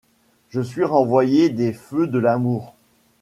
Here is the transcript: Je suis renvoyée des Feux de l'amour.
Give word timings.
Je 0.49 0.61
suis 0.61 0.83
renvoyée 0.83 1.49
des 1.51 1.73
Feux 1.73 2.07
de 2.07 2.17
l'amour. 2.17 2.73